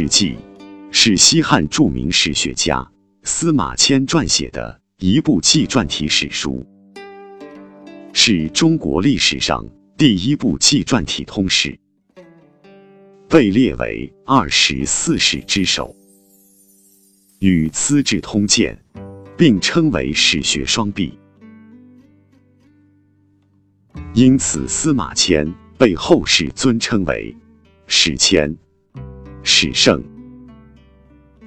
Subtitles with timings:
[0.00, 0.36] 史记》
[0.92, 2.88] 是西汉著名史学家
[3.24, 6.64] 司马迁撰写的一部纪传体史书，
[8.12, 11.76] 是中国历史上第一部纪传体通史，
[13.28, 15.92] 被列为二十四史之首，
[17.40, 18.80] 与《资治通鉴》
[19.36, 21.18] 并称为史学双璧。
[24.14, 27.34] 因此，司马迁被后世尊称为
[27.88, 28.56] “史迁”。
[29.50, 30.04] 史圣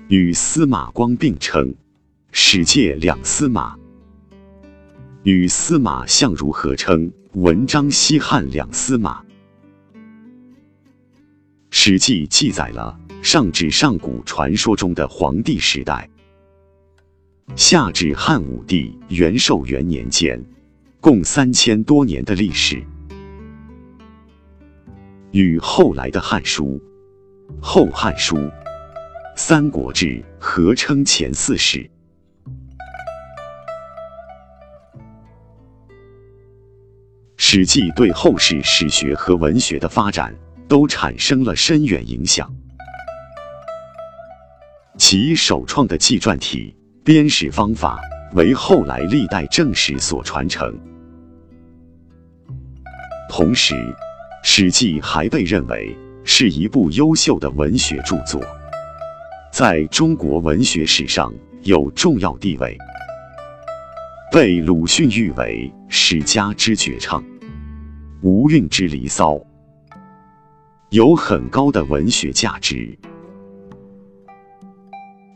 [0.08, 1.73] 与司马光并称
[2.34, 3.77] “史界两司马”，
[5.24, 9.22] 与司马相如合称“文章西汉两司马”。
[11.70, 16.10] 《史记》记载了上至上古传说中的黄帝时代，
[17.55, 20.44] 下至汉武帝元寿元年间，
[20.99, 22.84] 共三千多年的历史，
[25.32, 26.65] 与后来的《汉书》。
[27.60, 28.38] 《后汉书》
[29.35, 30.05] 《三国志》
[30.40, 31.80] 合称前四史，
[37.38, 40.35] 《史记》对后世史学和文学的发展
[40.68, 42.54] 都产生了深远影响。
[44.98, 47.99] 其首创的纪传体编史方法
[48.34, 50.77] 为后来历代正史所传承，
[53.27, 53.74] 同时，
[54.43, 55.98] 《史记》还被认为。
[56.24, 58.41] 是一部优秀的文学著作，
[59.52, 61.34] 在中国文学史上
[61.64, 62.77] 有重要地位，
[64.31, 67.24] 被鲁迅誉为“史家之绝唱，
[68.22, 69.40] 无韵之离骚”，
[70.92, 72.97] 有很高的文学价值。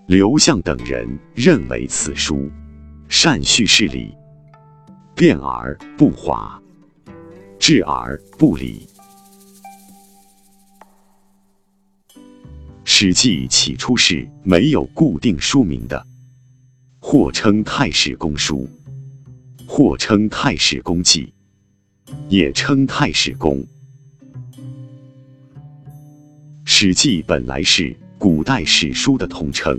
[0.08, 2.50] 刘向等人认为此书。
[3.08, 4.11] 善叙事理，
[5.13, 6.59] 辩而不华，
[7.59, 8.88] 质而不理。
[12.97, 16.07] 《史记》起初是没有固定书名的，
[16.97, 18.69] 或称《太史公书》，
[19.67, 21.33] 或称《太史公记》，
[22.29, 23.57] 也称《太史公》。
[26.63, 29.77] 《史记》本来是古代史书的统称，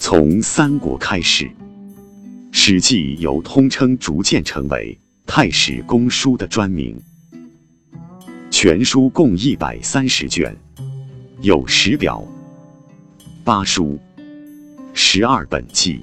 [0.00, 1.44] 从三国开始，
[2.50, 4.98] 《史记》由通称逐渐成为
[5.30, 7.00] 《太史公书》的专名。
[8.50, 10.52] 全书共一百三十卷。
[11.42, 12.24] 有十表、
[13.42, 13.98] 八书、
[14.94, 16.00] 十二本纪、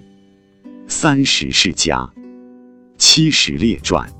[0.85, 2.11] 三十世家、
[2.97, 4.11] 七十列传，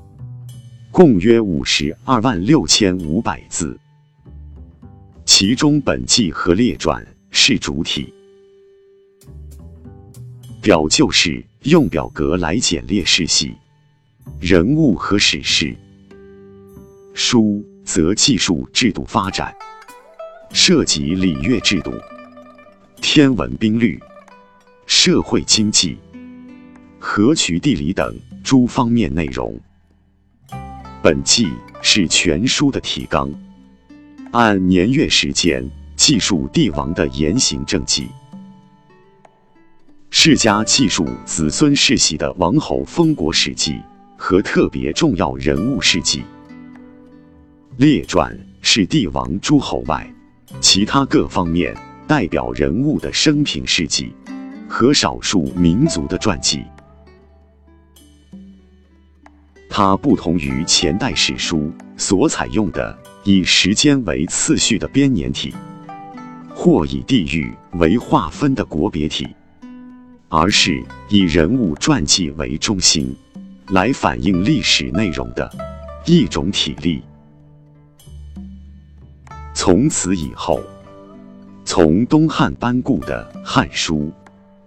[0.90, 3.78] 共约五十二万六千五百字。
[5.26, 8.14] 其中本纪和列传是主体，
[10.62, 13.54] 表就是用表格来简列世系、
[14.40, 15.76] 人物和史事；
[17.12, 19.54] 书则记述制度发展。
[20.52, 21.92] 涉及礼乐制度、
[23.00, 23.98] 天文兵律、
[24.84, 25.96] 社会经济、
[26.98, 29.58] 河渠地理等诸方面内容。
[31.00, 31.48] 本纪
[31.80, 33.32] 是全书的提纲，
[34.32, 38.08] 按年月时间记述帝王的言行政绩，
[40.10, 43.80] 世家记述子孙世袭的王侯封国史记
[44.16, 46.24] 和特别重要人物事迹。
[47.76, 50.12] 列传是帝王诸侯外。
[50.58, 54.12] 其他各方面代表人物的生平事迹
[54.68, 56.64] 和少数民族的传记，
[59.68, 65.54] 它不同于前代史书所采用的以时间为次序的编年体，
[66.52, 69.28] 或以地域为划分的国别体，
[70.28, 73.14] 而是以人物传记为中心，
[73.68, 75.50] 来反映历史内容的
[76.04, 77.02] 一种体例。
[79.62, 80.58] 从此以后，
[81.66, 84.10] 从东汉颁布的《汉书》，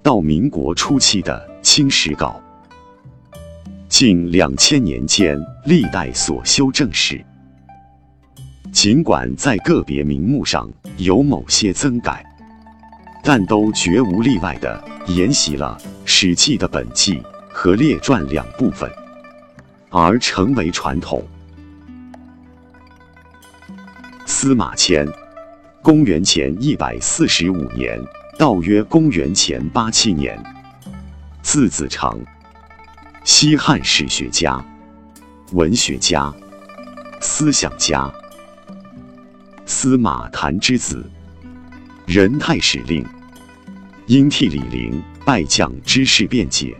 [0.03, 2.39] 到民国初期的《清史稿》，
[3.89, 5.35] 近两千年间
[5.65, 7.19] 历代所修正史，
[8.71, 12.23] 尽管在个别名目上有某些增改，
[13.23, 15.75] 但都绝无例外的沿袭了
[16.05, 17.19] 《史记》的本纪
[17.51, 18.87] 和列传两部分，
[19.89, 21.23] 而成为传统。
[24.35, 25.07] 司马迁，
[25.83, 28.03] 公元前一百四十五年
[28.35, 30.37] 到约公元前八七年，
[31.43, 32.19] 字子长，
[33.23, 34.59] 西汉史学家、
[35.51, 36.33] 文学家、
[37.21, 38.11] 思想家，
[39.67, 41.05] 司马谈之子，
[42.07, 43.05] 任太史令，
[44.07, 46.75] 因替李陵败将之事辩解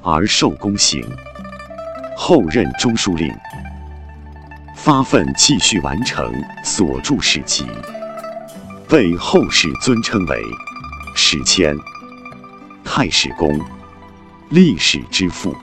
[0.00, 1.06] 而受宫刑，
[2.16, 3.30] 后任中书令。
[4.74, 6.32] 发奋继续完成
[6.62, 7.66] 所著史籍，
[8.88, 10.42] 被后世尊称为
[11.16, 11.74] 史迁、
[12.84, 13.58] 太史公、
[14.50, 15.56] 历史之父。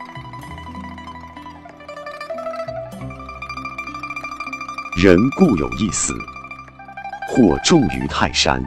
[4.98, 6.14] 人固有一死，
[7.30, 8.64] 或重于泰山，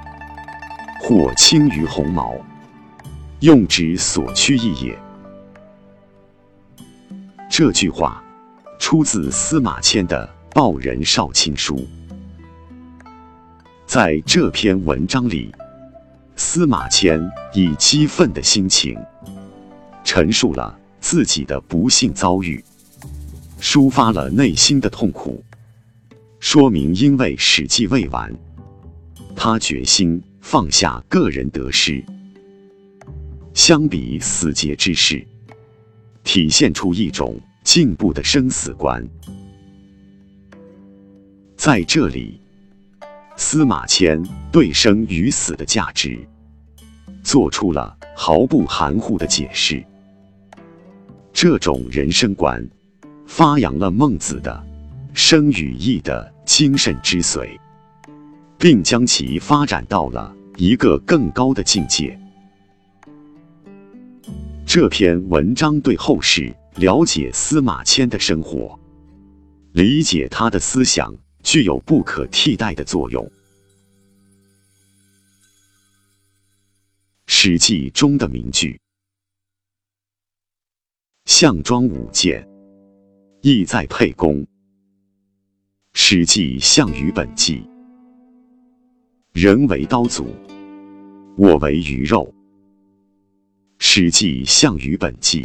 [1.00, 2.34] 或轻于鸿毛，
[3.40, 4.96] 用之所趋异也。
[7.50, 8.22] 这句话
[8.78, 11.76] 出自司马迁的《报任少卿书》。
[13.84, 15.52] 在这篇文章里，
[16.36, 17.20] 司马迁
[17.52, 18.96] 以激愤的心情
[20.04, 22.64] 陈述了自己的不幸遭遇，
[23.60, 25.42] 抒发了内心的痛苦。
[26.38, 28.32] 说明，因为史记未完，
[29.34, 32.04] 他决心放下个人得失，
[33.54, 35.26] 相比死结之事，
[36.22, 39.04] 体现出一种进步的生死观。
[41.64, 42.38] 在这里，
[43.36, 44.22] 司马迁
[44.52, 46.18] 对生与死的价值
[47.22, 49.82] 做出了毫不含糊的解释。
[51.32, 52.62] 这种人生观
[53.26, 54.62] 发扬了孟子的
[55.14, 56.30] “生与义”的。
[56.44, 57.58] 精神之髓，
[58.58, 62.20] 并将其发展到了一个更高的境界。
[64.66, 68.78] 这篇文章对后世了解司马迁的生活、
[69.72, 71.14] 理解他的思想
[71.44, 73.22] 具有不可替代的作用。
[77.26, 78.80] 《史记》中的名句
[81.26, 82.48] “项庄舞剑，
[83.42, 84.36] 意在沛公”。
[85.92, 87.58] 《史记·项羽本纪》：
[89.32, 90.26] 人为刀俎，
[91.36, 92.26] 我为鱼肉。
[93.78, 95.44] 《史记·项羽本纪》：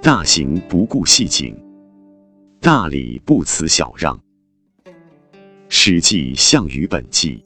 [0.00, 1.54] 大行不顾细谨，
[2.64, 4.16] 大礼不辞小让。
[5.68, 7.44] 《史记·项羽本纪》：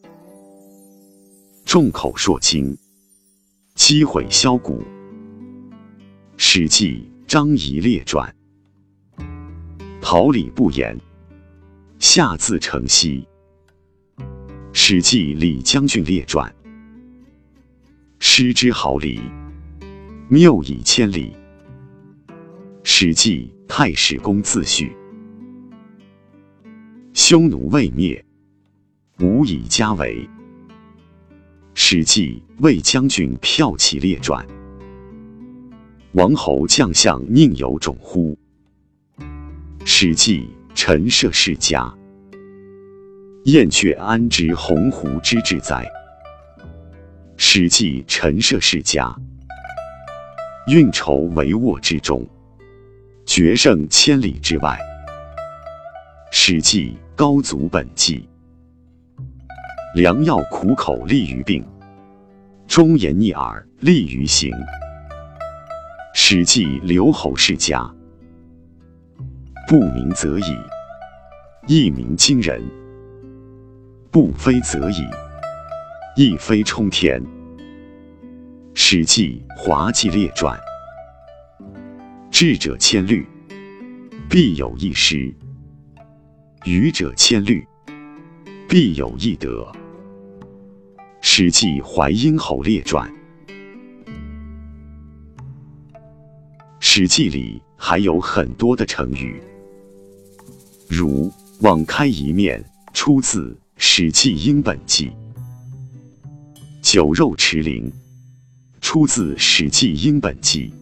[1.64, 2.78] 众口铄金，
[3.74, 4.80] 积毁销骨。
[6.36, 8.32] 《史记·张仪列传》：
[10.00, 10.96] 桃李不言。
[11.98, 13.26] 下自成蹊，
[14.72, 16.48] 《史记·李将军列传》：
[18.20, 19.20] 失之毫厘，
[20.28, 21.32] 谬以千里。
[22.84, 24.90] 《史记·太史公自序》：
[27.30, 28.24] 匈奴未灭，
[29.20, 30.26] 吾以家为。
[31.74, 34.42] 《史记·魏将军骠骑列传》：
[36.12, 38.34] 王侯将相宁有种乎？
[39.84, 40.40] 《史记》
[40.74, 41.94] 陈涉世家，
[43.44, 45.84] 燕雀安知鸿鹄之志哉？
[47.36, 49.14] 《史记·陈涉世家》
[50.72, 52.26] 运筹帷幄之中，
[53.26, 54.78] 决胜千里之外。
[56.30, 58.28] 《史记·高祖本纪》
[59.94, 61.66] 良药苦口利于病，
[62.66, 64.50] 忠言逆耳利于行。
[66.12, 67.80] 《史记·刘侯世家》
[69.66, 70.56] 不鸣则已，
[71.66, 72.60] 一鸣惊人；
[74.10, 75.06] 不飞则已，
[76.14, 77.22] 一飞冲天。
[78.74, 80.58] 《史记·滑稽列传》：
[82.30, 83.26] 智者千虑，
[84.28, 85.34] 必有一失；
[86.64, 87.66] 愚者千虑，
[88.68, 89.62] 必有一得。
[91.20, 93.08] 《史记·淮阴侯列传》：
[96.80, 99.40] 《史记》里还有很多的成语。
[100.88, 102.62] 如“网开一面”
[102.92, 105.06] 出自《史记·英本纪》
[106.82, 107.90] ，“酒肉驰灵”
[108.82, 110.72] 出自《史记·英本纪》，“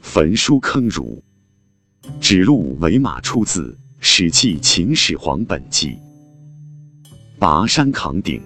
[0.00, 1.22] 焚书坑儒
[2.18, 5.90] ”“指鹿为马”出自《史记·秦始皇本纪》
[7.36, 8.40] ，“拔山扛鼎”“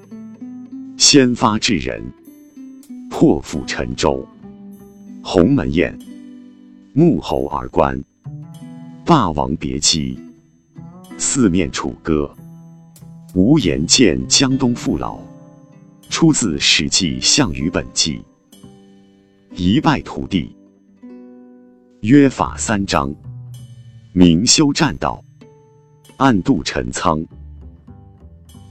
[0.96, 2.02] 先发制人
[3.10, 4.26] ”“破釜沉舟
[5.22, 5.96] ”“鸿门宴
[6.96, 7.94] ”“沐猴而冠”。
[9.04, 10.18] 《霸王别姬》
[11.18, 12.34] 四面楚歌，
[13.34, 15.18] 无颜见江东父老，
[16.08, 18.18] 出自《史记·项羽本纪》。
[19.54, 20.56] 一败涂地，
[22.00, 23.14] 约法三章，
[24.14, 25.22] 明修栈道，
[26.22, 27.20] 暗度陈仓，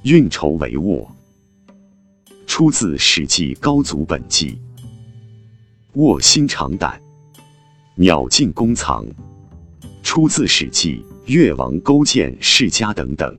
[0.03, 1.05] 运筹帷幄，
[2.47, 4.51] 出自《史记·高祖本纪》。
[5.95, 6.97] 卧薪尝胆，
[7.95, 9.05] 鸟尽弓藏。
[10.01, 13.37] 出自《史记·越王勾践世家》等等。